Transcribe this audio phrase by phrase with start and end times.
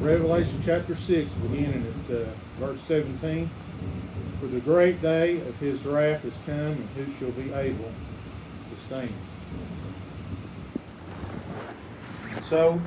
[0.00, 2.24] Revelation chapter 6, beginning at uh,
[2.58, 3.48] verse 17.
[4.40, 7.92] For the great day of his wrath is come, and who shall be able
[8.70, 9.12] to stand?
[12.42, 12.80] So,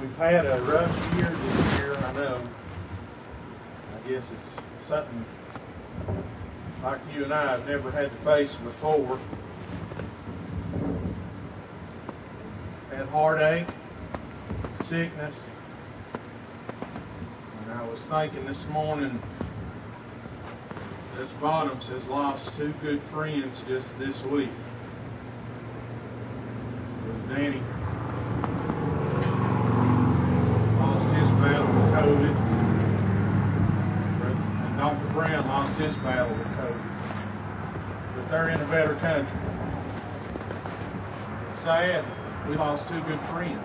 [0.00, 2.40] we've had a rough year this year, I know.
[3.94, 5.24] I guess it's something
[6.82, 9.18] like you and I have never had to face before.
[12.96, 13.66] Had heartache,
[14.84, 15.34] sickness.
[17.62, 19.20] And I was thinking this morning,
[21.14, 24.48] Dutch Bottoms has lost two good friends just this week.
[27.28, 27.60] Danny
[30.80, 32.36] lost his battle with COVID.
[34.64, 35.12] And Dr.
[35.12, 36.90] Brown lost his battle with COVID.
[38.14, 39.38] But they're in a better country.
[41.50, 42.15] It's sad.
[42.48, 43.64] We lost two good friends.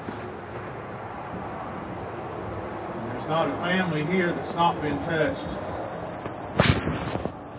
[3.14, 5.46] There's not a family here that's not been touched.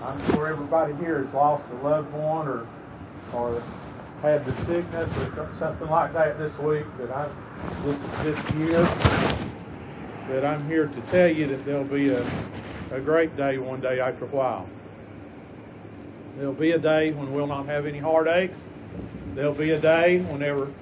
[0.02, 2.66] I'm sure everybody here has lost a loved one or
[3.32, 3.62] or
[4.20, 6.86] had the sickness or something like that this week.
[6.98, 7.28] That I
[7.84, 8.82] this this year
[10.28, 12.26] that I'm here to tell you that there'll be a
[12.90, 14.68] a great day one day after a while.
[16.36, 18.56] There'll be a day when we'll not have any heartaches.
[19.36, 20.72] There'll be a day whenever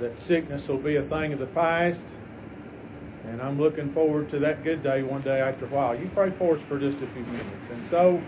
[0.00, 2.00] that sickness will be a thing of the past
[3.28, 5.98] and I'm looking forward to that good day one day after a while.
[5.98, 7.70] You pray for us for just a few minutes.
[7.70, 8.22] And so,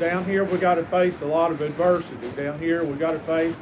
[0.00, 2.30] down here we got to face a lot of adversity.
[2.30, 3.54] Down here we got to face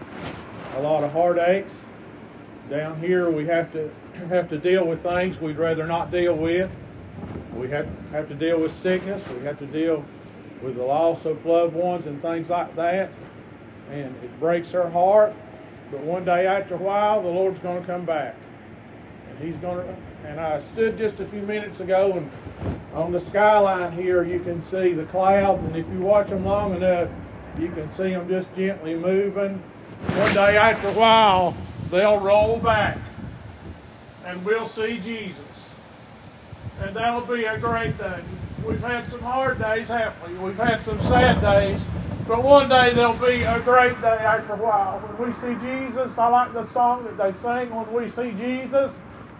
[0.77, 1.73] a lot of heartaches.
[2.71, 3.91] Down here we have to
[4.29, 6.71] have to deal with things we'd rather not deal with.
[7.57, 9.27] We have have to deal with sickness.
[9.37, 10.05] We have to deal
[10.63, 13.11] with the loss of loved ones and things like that.
[13.91, 15.35] And it breaks our heart.
[15.93, 18.35] But one day after a while, the Lord's going to come back.
[19.29, 23.21] And He's going to, and I stood just a few minutes ago, and on the
[23.21, 27.11] skyline here, you can see the clouds, and if you watch them long enough,
[27.59, 29.63] you can see them just gently moving.
[30.15, 31.55] One day after a while,
[31.91, 32.97] they'll roll back,
[34.25, 35.69] and we'll see Jesus.
[36.81, 38.23] And that'll be a great day.
[38.67, 40.39] We've had some hard days, haven't we?
[40.39, 41.89] We've had some sad days.
[42.29, 45.01] But one day there'll be a great day after a while.
[45.01, 48.93] When we see Jesus, I like the song that they sing, when we see Jesus,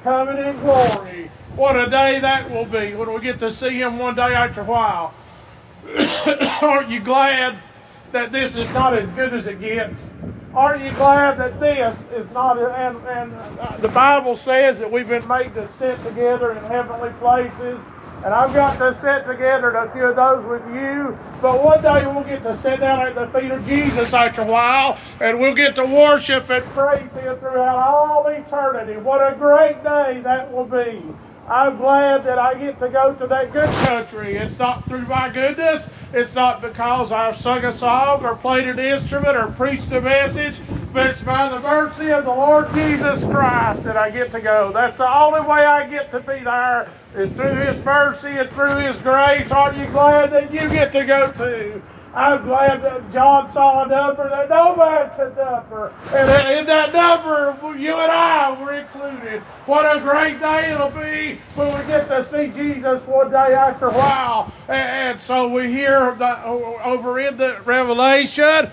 [0.03, 1.31] coming in glory.
[1.55, 4.63] What a day that will be when we get to see him one day after
[4.63, 5.15] a while.
[6.63, 7.59] Aren't you glad
[8.11, 9.99] that this is not as good as it gets?
[10.53, 15.09] Aren't you glad that this is not, and, and uh, the Bible says that we've
[15.09, 17.79] been made to sit together in heavenly places
[18.25, 21.19] and I've got to sit together a few of those with you.
[21.41, 24.47] But one day we'll get to sit down at the feet of Jesus after a
[24.47, 28.97] while, and we'll get to worship and praise Him throughout all eternity.
[28.97, 31.03] What a great day that will be.
[31.53, 34.37] I'm glad that I get to go to that good country.
[34.37, 35.91] It's not through my goodness.
[36.15, 40.63] It's not because I've sung a song or played an instrument or preached a message,
[40.95, 44.73] but it's by the mercy of the Lord Jesus Christ that I get to go.
[44.73, 48.77] That's the only way I get to be there is through His mercy and through
[48.77, 49.51] His grace.
[49.51, 51.83] Aren't you glad that you get to go too?
[52.15, 55.95] I'm glad that John saw a number that no man could number.
[56.13, 59.41] And in that number, you and I were included.
[59.65, 63.87] What a great day it'll be when we get to see Jesus one day after
[63.87, 64.53] a while.
[64.69, 68.71] And, so we hear the, over in the Revelation,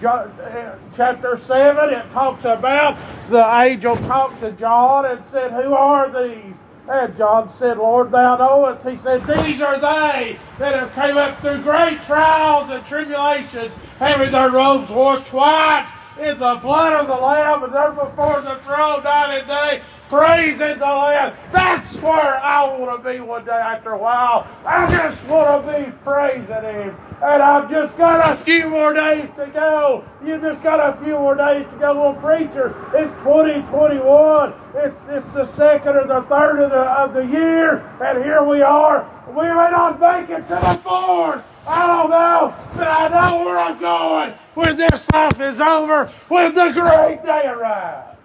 [0.00, 2.96] chapter 7, it talks about
[3.28, 6.54] the angel talked to John and said, Who are these?
[6.88, 8.86] And John said, Lord, thou knowest.
[8.86, 14.30] He said, These are they that have come up through great trials and tribulations, having
[14.30, 15.90] their robes washed white
[16.20, 20.78] in the blood of the Lamb, and they're before the throne night and day, praising
[20.78, 21.34] the Lamb.
[21.52, 24.46] That's where I want to be one day after a while.
[24.64, 26.96] I just want to be praising Him.
[27.22, 30.04] And I've just got a few more days to go.
[30.24, 31.94] You just got a few more days to go.
[31.94, 34.52] Well, preacher, it's 2021.
[34.74, 38.62] It's, it's the second or the third of the, of the year, and here we
[38.62, 39.08] are.
[39.28, 41.44] We may not make it to the fourth.
[41.66, 46.54] I don't know, but I know where I'm going when this life is over, when
[46.54, 48.18] the great day arrives.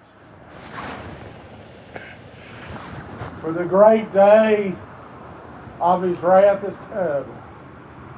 [3.42, 4.76] For the great day
[5.80, 7.26] of his wrath is come,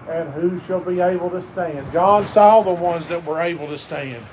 [0.09, 1.91] and who shall be able to stand?
[1.93, 4.25] John saw the ones that were able to stand,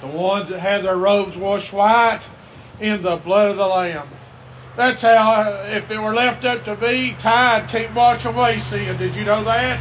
[0.00, 2.20] the ones that had their robes washed white
[2.78, 4.06] in the blood of the Lamb.
[4.76, 8.98] That's how, if it were left up to me, tide can't wash away sin.
[8.98, 9.80] Did you know that?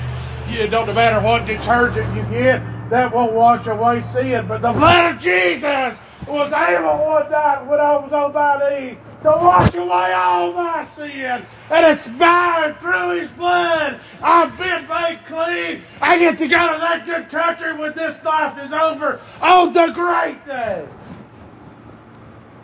[0.49, 5.15] It don't matter what detergent you get, that won't wash away sin, but the blood
[5.15, 10.13] of Jesus was able one night when I was on my knees to wash away
[10.13, 11.45] all my sin.
[11.71, 13.99] And it's by through his blood.
[14.21, 15.81] I've been made clean.
[16.01, 19.91] I get to go to that good country when this life is over on the
[19.93, 20.85] great day.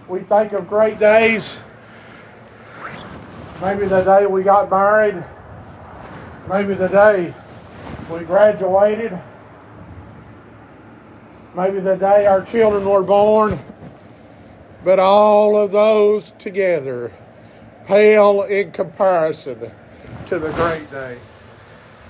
[0.10, 1.58] We think of great days.
[3.62, 5.24] Maybe the day we got married.
[6.50, 7.34] Maybe the day
[8.12, 9.18] we graduated.
[11.56, 13.60] Maybe the day our children were born.
[14.84, 17.12] But all of those together
[17.86, 19.72] pale in comparison
[20.28, 21.18] to the great day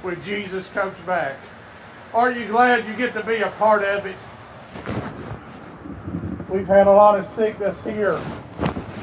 [0.02, 1.36] when Jesus comes back.
[2.14, 4.16] Are you glad you get to be a part of it?
[6.50, 8.20] We've had a lot of sickness here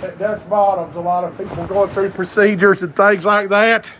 [0.02, 3.90] at Dutch Bottoms, a lot of people going through procedures and things like that.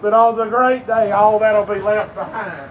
[0.00, 2.70] But on the great day, all that'll be left behind.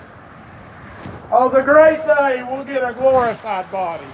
[1.31, 4.05] On the great day, we'll get a glorified body.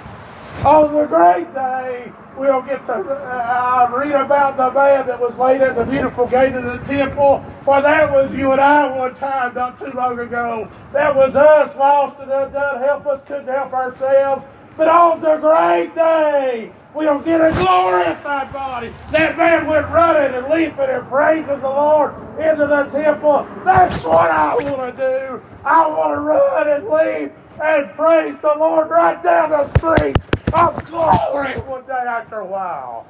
[0.65, 5.62] On the great day, we'll get to uh, read about the man that was laid
[5.62, 7.45] at the beautiful gate of the temple.
[7.63, 10.69] For that was you and I one time, not too long ago.
[10.94, 14.45] That was us, lost and undone, help us, couldn't help ourselves.
[14.75, 18.92] But on the great day, we'll get a glorified body.
[19.12, 23.48] That man went running and leaping and praising the Lord into the temple.
[23.63, 25.42] That's what I want to do.
[25.63, 27.31] I want to run and leap
[27.62, 30.18] and praise the Lord right down the street
[30.54, 33.06] of glory one day after a while.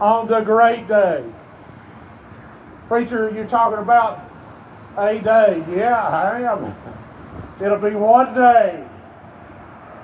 [0.00, 1.24] On the great day.
[2.88, 4.20] Preacher, you're talking about
[4.96, 5.64] a day.
[5.70, 6.74] Yeah, I am.
[7.60, 8.84] It'll be one day.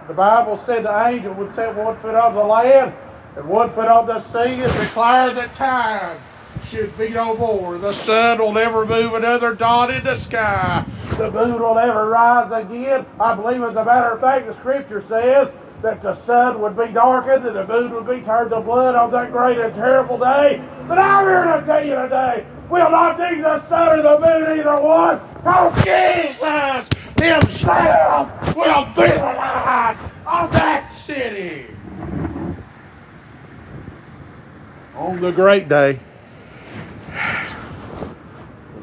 [0.09, 2.93] The Bible said the angel would set one foot on the land
[3.37, 6.21] and one foot on the sea and declare that time
[6.67, 7.79] should be no more.
[7.79, 10.85] The sun will never move another dot in the sky.
[11.20, 13.05] The moon will never rise again.
[13.20, 15.52] I believe, as a matter of fact, the Scripture says
[15.82, 19.11] that the sun would be darkened and the moon would be turned to blood on
[19.11, 20.67] that great and terrible day.
[20.88, 24.61] But I'm here to tell you today, we'll not need the sun or the moon,
[24.61, 25.20] either one.
[25.34, 26.88] Because Jesus
[27.20, 31.66] himself will be the light of that city.
[34.96, 36.00] On the great day,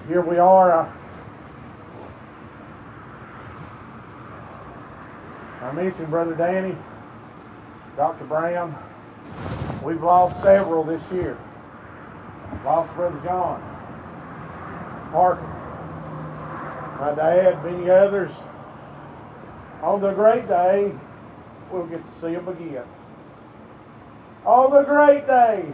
[0.08, 0.72] here we are.
[0.72, 0.97] Uh,
[5.68, 6.78] I mentioned Brother Danny,
[7.98, 8.24] Dr.
[8.24, 8.74] Brown.
[9.84, 11.38] We've lost several this year.
[12.64, 13.60] Lost Brother John,
[15.12, 15.42] Parker,
[17.02, 18.32] my dad, many others.
[19.84, 20.94] On the great day,
[21.70, 22.86] we'll get to see them again.
[24.46, 25.66] On the great day,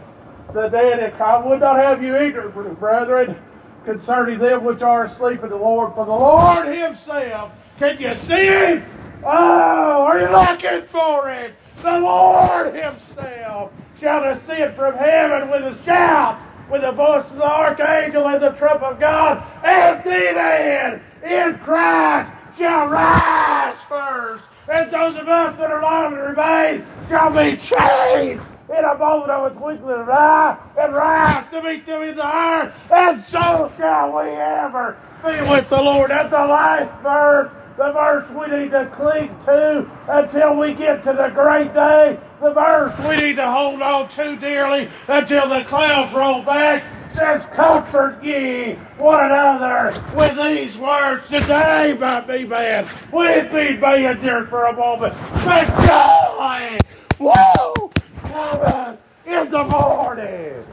[0.52, 3.36] the dead I would not have you ignorant, brethren,
[3.84, 5.94] concerning them which are asleep in the Lord.
[5.94, 8.84] For the Lord Himself, can you see Him?
[9.26, 11.54] Oh, are you looking for it?
[11.80, 16.38] The Lord Himself shall descend from heaven with a shout,
[16.70, 21.58] with the voice of the archangel and the trump of God, and the dead in
[21.60, 24.44] Christ shall rise first.
[24.70, 29.30] And those of us that are alive and remain shall be changed in a moment
[29.30, 33.22] of a twinkling of an eye and rise to meet them in the air, and
[33.22, 36.10] so shall we ever be with the Lord.
[36.10, 41.12] At the last verse, the verse we need to cling to until we get to
[41.12, 46.14] the great day, the verse we need to hold on to dearly until the clouds
[46.14, 46.84] roll back
[47.14, 51.26] says, Comfort ye one another with these words.
[51.28, 52.88] Today might be bad.
[53.12, 56.78] Weeping may endure for a moment, but joy,
[57.18, 57.90] woo,
[58.22, 60.64] cometh in the morning.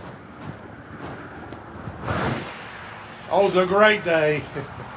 [3.30, 4.44] Oh, the great day.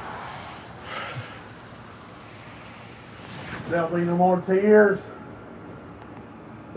[3.69, 4.99] There'll be no more tears.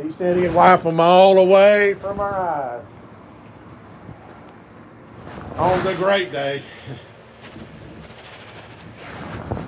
[0.03, 2.85] He said he'd wipe them all away from our eyes.
[5.57, 6.63] On the great day.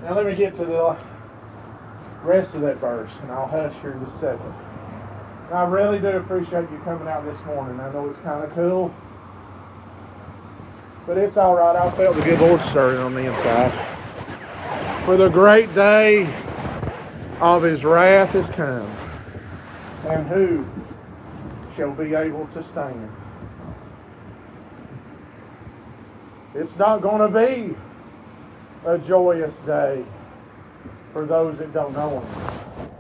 [0.03, 0.97] Now let me get to the
[2.23, 4.55] rest of that verse, and I'll hush here in a second.
[5.53, 7.81] I really do appreciate you coming out this morning.
[7.81, 8.95] I know it's kind of cool,
[11.09, 11.75] but it's all right.
[11.75, 13.73] I felt the good Lord stirring on the inside.
[15.05, 16.33] For the great day
[17.41, 18.87] of his wrath is come,
[20.09, 20.67] and who
[21.77, 23.11] shall be able to stand?
[26.55, 27.77] It's not going to be
[28.85, 30.05] a joyous day
[31.13, 32.91] for those that don't know Him.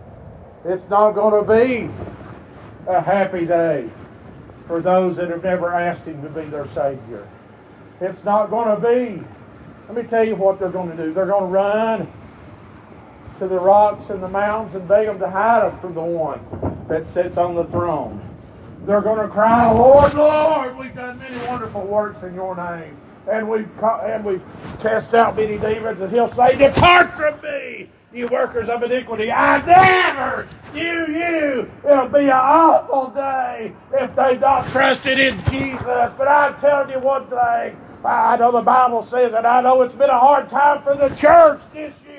[0.64, 1.90] It's not going to be
[2.86, 3.88] a happy day
[4.66, 7.28] for those that have never asked Him to be their Savior.
[8.00, 9.22] It's not going to be
[9.88, 11.12] Let me tell you what they're going to do.
[11.12, 12.12] They're going to run
[13.40, 16.40] to the rocks and the mountains and beg them to hide them from the one
[16.88, 18.20] that sits on the throne.
[18.84, 22.96] They're going to cry, Lord, Lord, we've done many wonderful works in your name.
[23.30, 24.42] And we've, and we've
[24.80, 29.32] cast out many demons, and he'll say, Depart from me, you workers of iniquity.
[29.32, 31.70] I never knew you.
[31.88, 35.80] It'll be an awful day if they've not trusted in Jesus.
[36.18, 37.80] But I'm telling you one thing.
[38.04, 41.14] I know the Bible says, and I know it's been a hard time for the
[41.16, 42.09] church this year.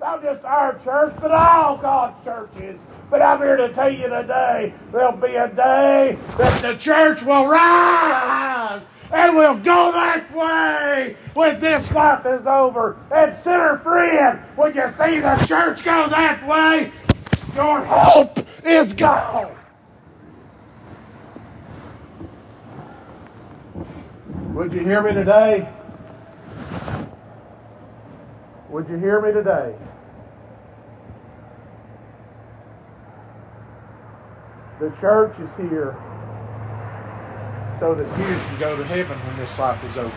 [0.00, 2.80] Not just our church, but all God's churches.
[3.10, 7.46] But I'm here to tell you today, there'll be a day that the church will
[7.48, 12.96] rise and we'll go that way when this life is over.
[13.10, 16.92] And sinner friend, when you see the church go that way,
[17.54, 19.56] your hope is gone.
[24.54, 25.68] Would you hear me today?
[28.70, 29.74] Would you hear me today?
[34.78, 35.96] The church is here
[37.80, 40.14] so that you can go to heaven when this life is over.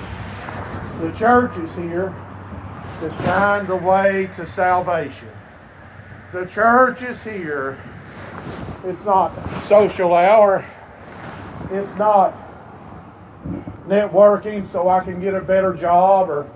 [1.02, 2.14] The church is here
[3.00, 5.30] to shine the way to salvation.
[6.32, 7.82] The church is here.
[8.86, 9.32] It's not
[9.68, 10.64] social hour.
[11.72, 12.36] It's not
[13.88, 16.48] networking so I can get a better job or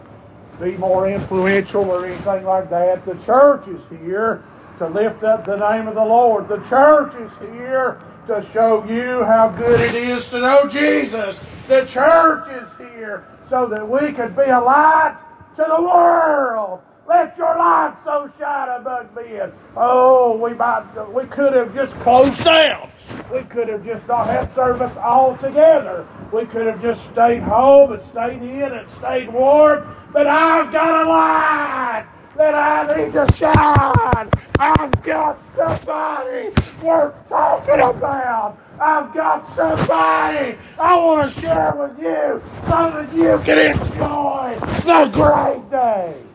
[0.60, 3.06] be more influential or anything like that.
[3.06, 4.44] The church is here
[4.80, 6.48] to lift up the name of the Lord.
[6.48, 11.42] The church is here to show you how good it is to know Jesus.
[11.68, 15.18] The church is here so that we could be a light
[15.56, 16.82] to the world.
[17.08, 19.52] Let your light so shine among men.
[19.78, 20.84] Oh, we might,
[21.14, 22.92] we could have just closed down.
[23.31, 26.07] We could have just not had service altogether.
[26.31, 29.96] We could have just stayed home and stayed in and stayed warm.
[30.13, 32.05] But I've got a light
[32.38, 34.29] that I need to shine.
[34.60, 36.50] I've got somebody
[36.81, 38.57] worth talking about.
[38.79, 45.10] I've got somebody I want to share with you so that you can enjoy the
[45.12, 46.26] great day.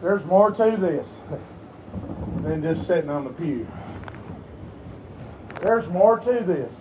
[0.00, 1.06] There's more to this
[2.42, 3.66] than just sitting on the pew.
[5.60, 6.72] There's more to this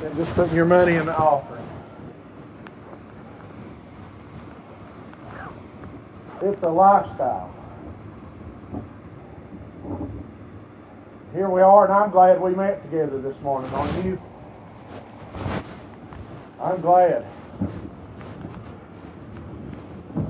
[0.00, 1.66] than just putting your money in the offering.
[6.42, 7.54] It's a lifestyle.
[11.32, 14.20] Here we are, and I'm glad we met together this morning, aren't you?
[16.60, 17.24] I'm glad.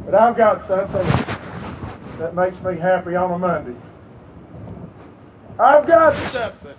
[0.05, 1.24] But I've got something
[2.19, 3.77] that makes me happy on a Monday.
[5.59, 6.75] I've got something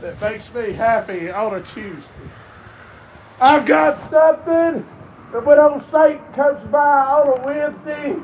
[0.00, 2.02] that makes me happy on a Tuesday.
[3.40, 4.86] I've got something
[5.32, 8.16] that when old Satan comes by on a Wednesday,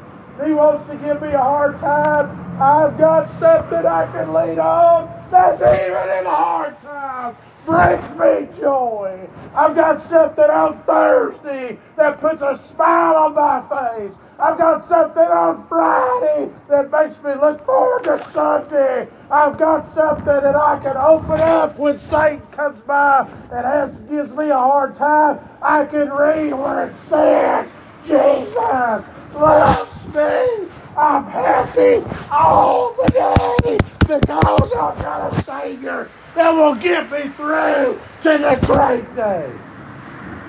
[0.45, 2.31] he wants to give me a hard time.
[2.61, 8.61] I've got something I can lean on that's even in a hard time brings me
[8.61, 9.29] joy.
[9.55, 14.15] I've got something on Thursday that puts a smile on my face.
[14.43, 19.07] I've got something on Friday that makes me look forward to Sunday.
[19.31, 23.21] I've got something that I can open up when Satan comes by
[23.53, 25.39] and has, gives me a hard time.
[25.63, 27.71] I can read where it says,
[28.05, 30.69] Jesus loves me.
[30.97, 38.01] I'm happy all the day because I've got a Savior that will get me through
[38.23, 39.53] to the great day.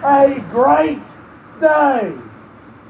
[0.04, 1.04] A great
[1.62, 2.18] day.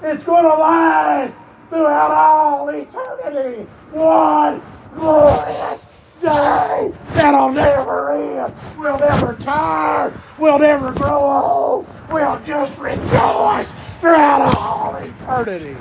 [0.03, 1.33] It's going to last
[1.69, 3.63] throughout all eternity.
[3.91, 4.61] One
[4.95, 5.85] glorious
[6.21, 8.53] day that'll never end.
[8.77, 10.13] We'll never tire.
[10.37, 11.87] We'll never grow old.
[12.11, 15.77] We'll just rejoice throughout all eternity.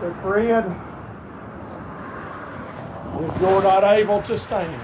[0.00, 0.76] But friend,
[3.20, 4.80] if you're not able to stand,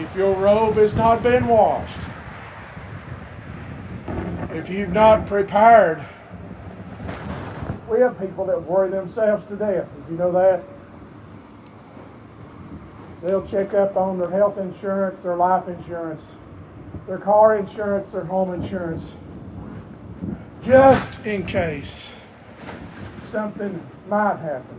[0.00, 2.09] if your robe has not been washed,
[4.52, 6.04] if you've not prepared,
[7.88, 9.86] we have people that worry themselves to death.
[9.96, 10.62] Did you know that?
[13.22, 16.22] They'll check up on their health insurance, their life insurance,
[17.06, 19.04] their car insurance, their home insurance,
[20.64, 22.08] just in case
[23.26, 24.76] something might happen.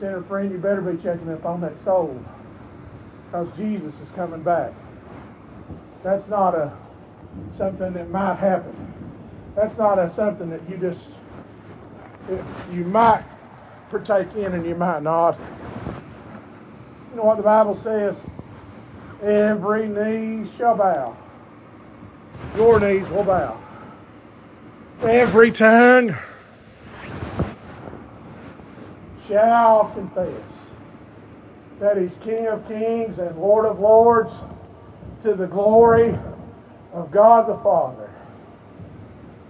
[0.00, 2.22] Sinner friend, you better be checking up on that soul
[3.26, 4.72] because Jesus is coming back.
[6.04, 6.70] That's not a
[7.56, 8.76] something that might happen.
[9.56, 11.08] That's not a something that you just
[12.70, 13.24] you might
[13.88, 15.38] partake in and you might not.
[17.10, 18.16] You know what the Bible says?
[19.22, 21.16] Every knee shall bow.
[22.56, 23.58] Your knees will bow.
[25.02, 26.14] Every tongue
[29.26, 30.42] shall confess
[31.80, 34.34] that he's King of kings and Lord of lords
[35.24, 36.16] to the glory
[36.92, 38.10] of God the Father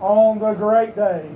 [0.01, 1.29] on the great day.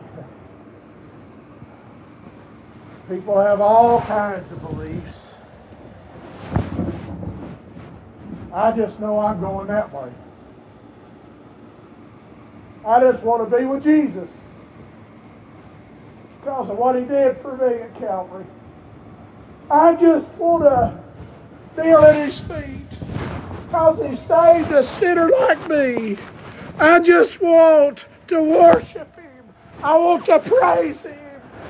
[3.08, 5.18] People have all kinds of beliefs.
[8.54, 10.12] I just know I'm going that way.
[12.86, 14.28] I just want to be with Jesus
[16.38, 18.46] because of what he did for me at Calvary.
[19.68, 22.87] I just want to kneel at his feet
[23.68, 26.16] because he saved a sinner like me.
[26.78, 29.44] I just want to worship him.
[29.82, 31.14] I want to praise him.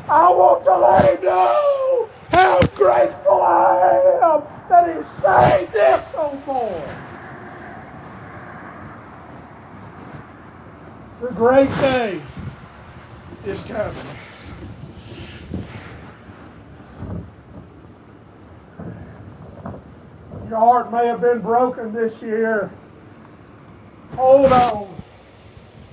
[0.09, 6.47] I want to let him know how grateful I am that he saved this old
[6.47, 6.83] boy.
[11.21, 12.21] The great day
[13.45, 14.28] is coming.
[20.49, 22.71] Your heart may have been broken this year.
[24.13, 24.89] Hold on.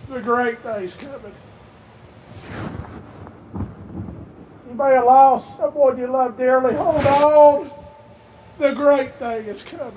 [0.10, 1.34] The great day's coming.
[4.70, 6.74] You may have lost someone you love dearly.
[6.74, 7.72] Hold on.
[8.58, 9.94] The great day is coming.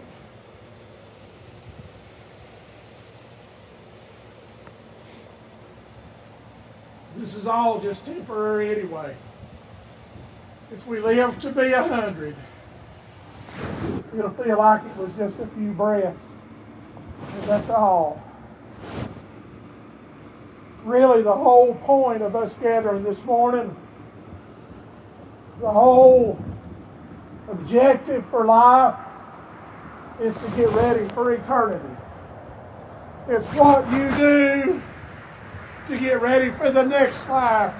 [7.16, 9.14] This is all just temporary anyway.
[10.72, 12.34] If we live to be a hundred,
[14.16, 16.18] it'll feel like it was just a few breaths.
[17.34, 18.22] And that's all.
[20.84, 23.74] Really, the whole point of us gathering this morning,
[25.60, 26.38] the whole
[27.50, 28.94] objective for life
[30.20, 31.96] is to get ready for eternity.
[33.28, 34.82] It's what you do
[35.88, 37.74] to get ready for the next life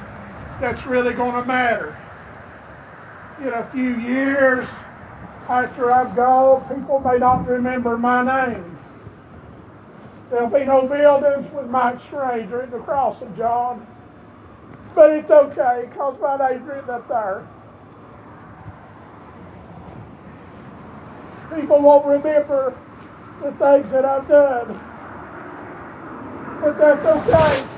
[0.61, 1.97] that's really going to matter.
[3.41, 4.67] In a few years,
[5.49, 8.79] after I've gone, people may not remember my name.
[10.31, 13.87] There'll be no buildings with Mike Stranger at the cross of John.
[14.95, 17.49] But it's okay, because my name's written up there.
[21.55, 22.77] People won't remember
[23.43, 24.79] the things that I've done.
[26.61, 27.69] But that's okay.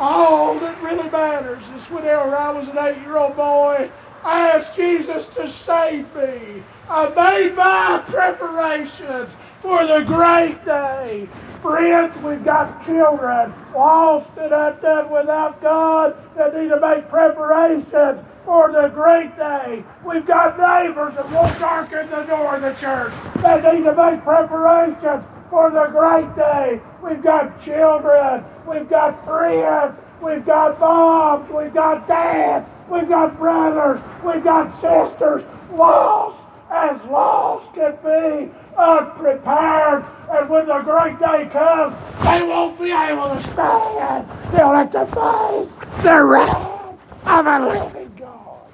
[0.00, 3.90] All that really matters is whenever I was an eight-year-old boy,
[4.28, 6.62] I asked Jesus to save me.
[6.86, 11.26] I made my preparations for the great day.
[11.62, 18.70] Friends, we've got children lost and undone without God that need to make preparations for
[18.70, 19.82] the great day.
[20.04, 24.22] We've got neighbors that won't darken the door of the church that need to make
[24.24, 26.82] preparations for the great day.
[27.02, 34.00] We've got children, we've got friends, we've got moms, we've got dads, we've got brothers,
[34.24, 40.04] we've got sisters, lost as lost can be, unprepared.
[40.30, 44.28] And when the great day comes, they won't be able to stand.
[44.52, 48.70] They'll have to face the wrath of a living God.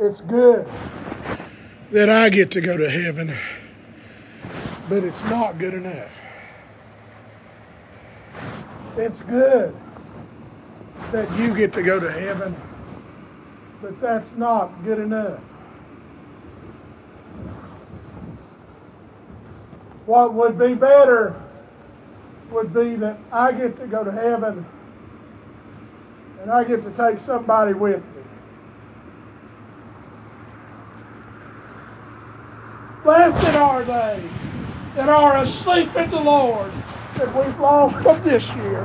[0.00, 0.66] It's good
[1.90, 3.34] that I get to go to heaven,
[4.88, 6.12] but it's not good enough.
[8.96, 9.74] It's good
[11.12, 12.54] that you get to go to heaven,
[13.80, 15.40] but that's not good enough.
[20.04, 21.40] What would be better
[22.50, 24.64] would be that I get to go to heaven
[26.40, 28.17] and I get to take somebody with me.
[33.18, 34.22] Blessed are they
[34.94, 36.70] that are asleep in the Lord
[37.16, 38.84] that we've lost them this year.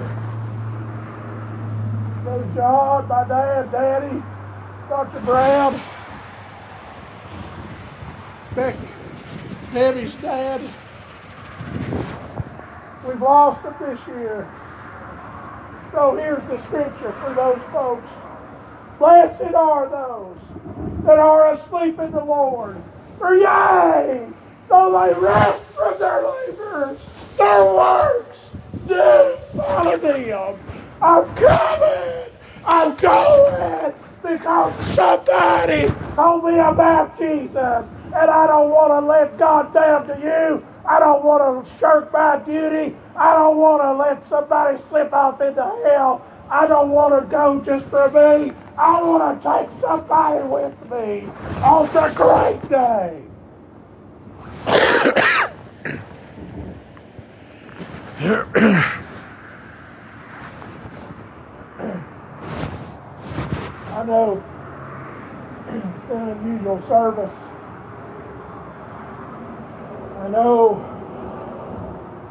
[2.23, 4.23] Brother John, my dad, Daddy,
[4.89, 5.19] Dr.
[5.19, 5.79] Brown,
[8.55, 8.87] Becky,
[9.71, 10.61] Debbie's dad.
[13.05, 14.51] We've lost them this year.
[15.91, 18.09] So here's the scripture for those folks.
[18.97, 22.81] Blessed are those that are asleep in the Lord.
[23.23, 24.27] For yea,
[24.67, 26.99] though they rest from their labors,
[27.37, 28.37] their works
[28.85, 30.59] do follow them.
[31.01, 32.31] I'm coming.
[32.65, 39.73] I'm going because somebody told me about Jesus, and I don't want to let God
[39.73, 40.67] down to you.
[40.85, 42.93] I don't want to shirk my duty.
[43.15, 46.27] I don't want to let somebody slip off into hell.
[46.49, 48.53] I don't want to go just for me.
[48.77, 51.27] I want to take somebody with me
[51.63, 53.23] on the great day.
[63.93, 64.43] I know
[65.67, 67.31] it's an unusual service.
[70.19, 70.79] I know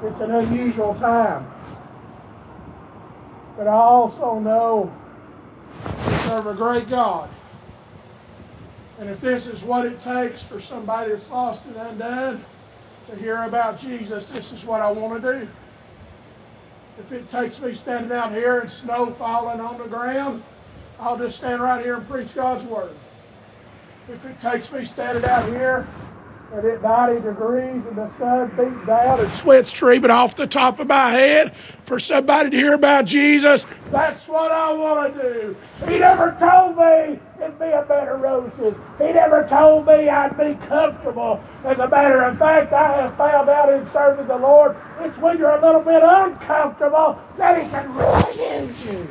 [0.04, 1.46] it's an unusual time.
[3.56, 4.92] But I also know
[6.06, 7.28] we serve a great God.
[8.98, 12.44] And if this is what it takes for somebody that's lost and undone
[13.08, 15.48] to hear about Jesus, this is what I want to do.
[16.98, 20.42] If it takes me standing out here and snow falling on the ground,
[21.00, 22.94] I'll just stand right here and preach God's Word.
[24.08, 25.86] If it takes me standing out here
[26.52, 30.80] and at 90 degrees and the sun beats down and sweat streaming off the top
[30.80, 35.56] of my head for somebody to hear about Jesus, that's what I want to do.
[35.86, 38.76] He never told me it'd be a bed of roses.
[38.98, 41.42] He never told me I'd be comfortable.
[41.64, 45.38] As a matter of fact, I have found out in serving the Lord, it's when
[45.38, 49.08] you're a little bit uncomfortable that He can really use you.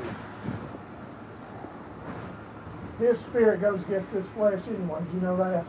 [2.99, 5.01] His spirit goes against his flesh anyway.
[5.09, 5.65] Do you know that?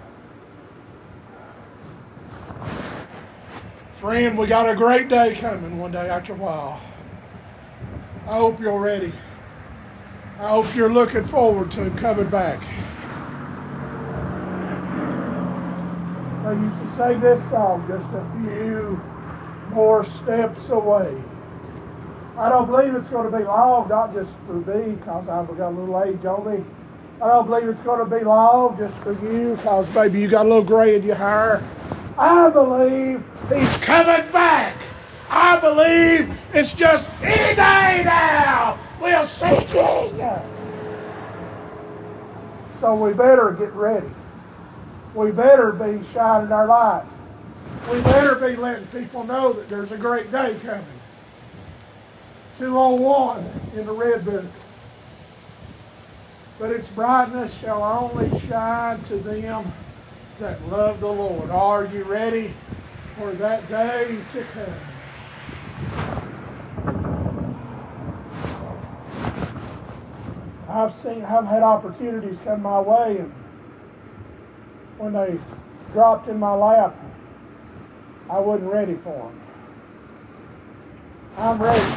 [4.03, 6.81] Friend, we got a great day coming one day after a while.
[8.27, 9.13] I hope you're ready.
[10.41, 12.61] I hope you're looking forward to coming back.
[16.45, 19.01] I used to sing this song just a few
[19.73, 21.17] more steps away.
[22.37, 25.69] I don't believe it's going to be long, not just for me, because I've got
[25.69, 26.65] a little age on me.
[27.23, 30.45] I don't believe it's going to be long just for you, because maybe you got
[30.47, 31.63] a little gray in your hair.
[32.19, 34.77] I believe he's coming back.
[35.31, 38.79] I believe it's just any day now.
[39.01, 40.43] We'll see Jesus.
[42.81, 44.11] So we better get ready.
[45.15, 47.05] We better be shining our light.
[47.91, 50.85] We better be letting people know that there's a great day coming.
[52.59, 54.45] 201 in the red book.
[56.59, 59.73] But its brightness shall only shine to them
[60.39, 61.51] that love the Lord.
[61.51, 62.53] Are you ready
[63.17, 64.75] for that day to come?
[70.69, 73.31] I've seen, I've had opportunities come my way, and
[74.97, 75.39] when they
[75.93, 76.97] dropped in my lap,
[78.31, 79.41] I wasn't ready for them.
[81.37, 81.95] I'm ready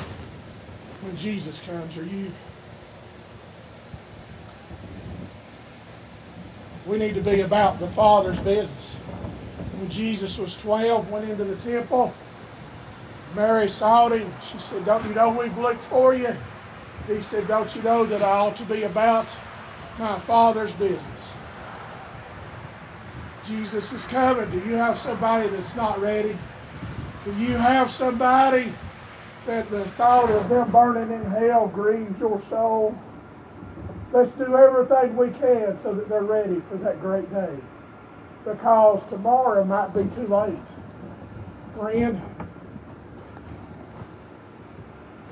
[1.02, 1.98] when Jesus comes.
[1.98, 2.32] Are you?
[6.88, 8.98] We need to be about the Father's business.
[9.78, 12.14] When Jesus was 12, went into the temple,
[13.36, 14.32] Mary saw him.
[14.52, 16.36] She said, Don't you know we've looked for you?
[17.08, 19.28] He said, Don't you know that I ought to be about
[20.00, 21.34] my Father's business?
[23.48, 24.50] Jesus is coming.
[24.50, 26.38] Do you have somebody that's not ready?
[27.26, 28.72] Do you have somebody
[29.46, 32.96] that the thought of them burning in hell grieves your soul?
[34.16, 37.54] Let's do everything we can so that they're ready for that great day.
[38.46, 40.58] Because tomorrow might be too late.
[41.78, 42.22] Friend,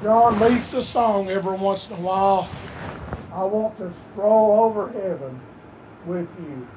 [0.01, 2.49] John leads the song every once in a while.
[3.31, 5.39] I want to stroll over heaven
[6.05, 6.67] with you.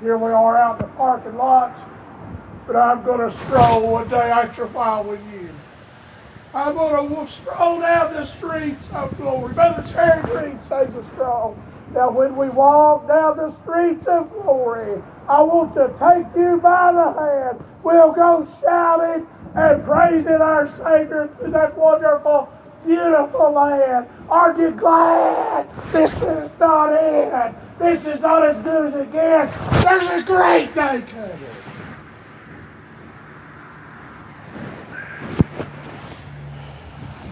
[0.00, 1.78] Here we are out in the parking lot,
[2.66, 5.51] but I'm going to stroll one day after a while with you.
[6.54, 9.54] I'm going to stroll down the streets of glory.
[9.54, 11.56] Brother Cherry Green sings a stroll.
[11.94, 16.92] Now, when we walk down the streets of glory, I want to take you by
[16.92, 17.64] the hand.
[17.82, 22.52] We'll go shouting and praising our Savior through that wonderful,
[22.86, 24.06] beautiful land.
[24.28, 27.54] Aren't you glad this is not it?
[27.78, 29.84] This is not as good as it gets.
[29.84, 31.61] There's a great day coming.